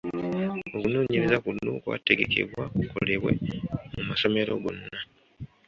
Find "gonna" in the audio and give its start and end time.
4.63-4.87